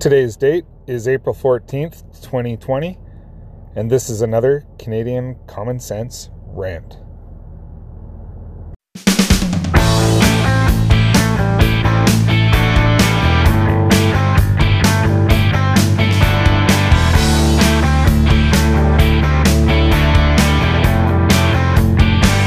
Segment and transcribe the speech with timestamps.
[0.00, 2.96] Today's date is April 14th, 2020,
[3.74, 6.98] and this is another Canadian Common Sense rant.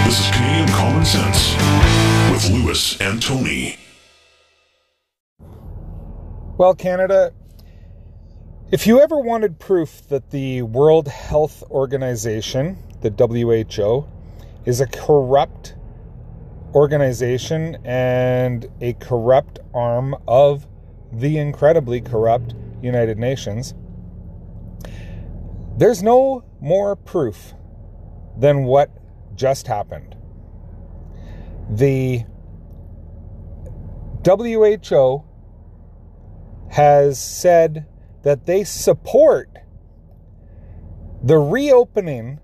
[0.06, 1.56] This is Canadian Common Sense
[2.32, 3.78] with Lewis and Tony.
[6.58, 7.34] Well, Canada,
[8.72, 14.08] if you ever wanted proof that the World Health Organization, the WHO,
[14.64, 15.76] is a corrupt
[16.74, 20.68] organization and a corrupt arm of
[21.12, 23.74] the incredibly corrupt United Nations,
[25.78, 27.54] there's no more proof
[28.38, 28.90] than what
[29.36, 30.16] just happened.
[31.70, 32.24] The
[34.26, 35.26] WHO
[36.70, 37.86] has said
[38.24, 39.50] that they support
[41.24, 42.40] the reopening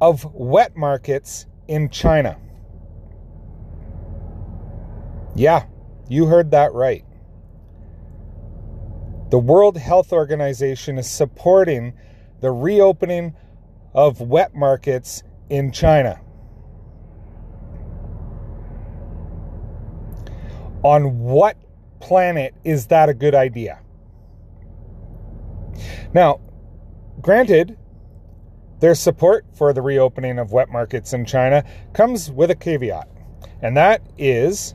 [0.00, 2.38] of wet markets in China.
[5.34, 5.66] Yeah,
[6.08, 7.04] you heard that right.
[9.30, 11.94] The World Health Organization is supporting
[12.40, 13.34] the reopening
[13.94, 16.20] of wet markets in China.
[20.82, 21.56] On what
[22.00, 23.80] planet is that a good idea?
[26.14, 26.40] Now,
[27.20, 27.76] granted,
[28.78, 33.08] their support for the reopening of wet markets in China comes with a caveat,
[33.60, 34.74] and that is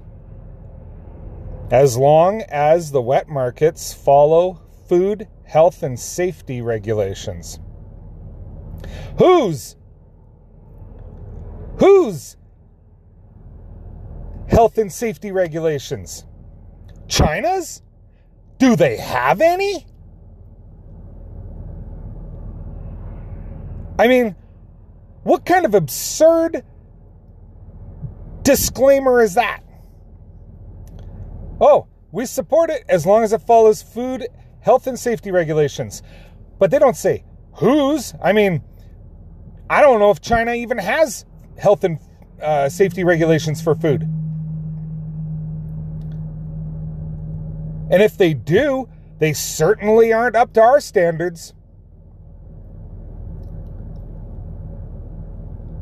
[1.72, 7.60] as long as the wet markets follow food, health, and safety regulations.
[9.18, 9.78] Whose?
[11.78, 12.36] Whose
[14.50, 16.26] health and safety regulations?
[17.08, 17.82] China's?
[18.58, 19.86] Do they have any?
[24.00, 24.34] I mean,
[25.24, 26.64] what kind of absurd
[28.44, 29.62] disclaimer is that?
[31.60, 34.26] Oh, we support it as long as it follows food,
[34.62, 36.02] health, and safety regulations.
[36.60, 38.14] But they don't say whose.
[38.24, 38.64] I mean,
[39.70, 41.26] I don't know if China even has
[41.58, 42.00] health and
[42.42, 44.04] uh, safety regulations for food.
[47.92, 51.54] And if they do, they certainly aren't up to our standards.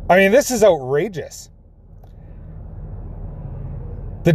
[0.10, 1.50] I mean, this is outrageous.
[4.24, 4.34] The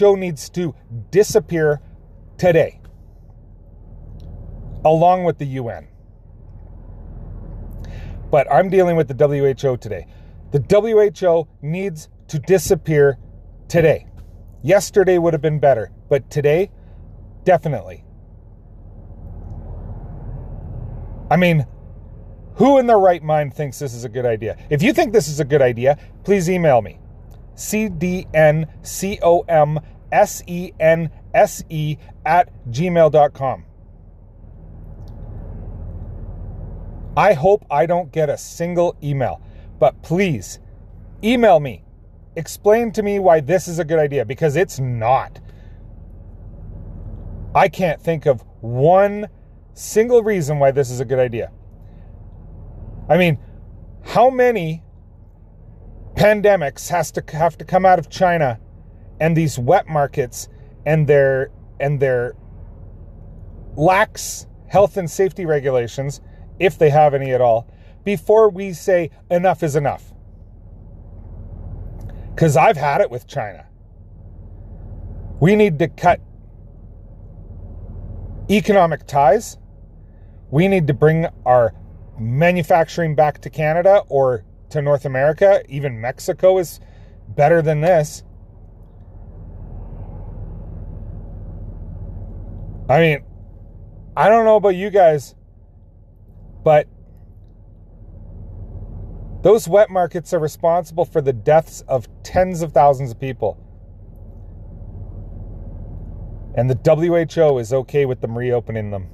[0.00, 0.74] WHO needs to
[1.10, 1.80] disappear
[2.38, 2.80] today,
[4.84, 5.88] along with the UN.
[8.30, 10.06] But I'm dealing with the WHO today.
[10.52, 13.18] The WHO needs to disappear
[13.68, 14.06] today.
[14.62, 16.70] Yesterday would have been better, but today,
[17.44, 18.04] definitely.
[21.30, 21.66] I mean,
[22.56, 24.56] who in their right mind thinks this is a good idea?
[24.70, 26.98] If you think this is a good idea, please email me.
[27.54, 28.26] C-D-N-C-O-M-S-E-N-S-E
[32.24, 33.64] at gmail.com.
[37.16, 39.42] I hope I don't get a single email,
[39.78, 40.60] but please
[41.22, 41.84] email me.
[42.36, 45.38] Explain to me why this is a good idea because it's not.
[47.54, 49.28] I can't think of one
[49.74, 51.50] single reason why this is a good idea.
[53.08, 53.38] I mean,
[54.04, 54.82] how many
[56.14, 58.60] pandemics has to have to come out of China
[59.20, 60.48] and these wet markets
[60.84, 62.34] and their and their
[63.76, 66.20] lax health and safety regulations,
[66.58, 67.68] if they have any at all,
[68.04, 70.12] before we say enough is enough.
[72.36, 73.66] Cuz I've had it with China.
[75.40, 76.20] We need to cut
[78.50, 79.58] economic ties.
[80.50, 81.74] We need to bring our
[82.18, 85.62] manufacturing back to Canada or to North America.
[85.68, 86.80] Even Mexico is
[87.28, 88.22] better than this.
[92.88, 93.24] I mean,
[94.16, 95.34] I don't know about you guys,
[96.62, 96.86] but
[99.42, 103.58] those wet markets are responsible for the deaths of tens of thousands of people.
[106.54, 109.08] And the WHO is okay with them reopening them.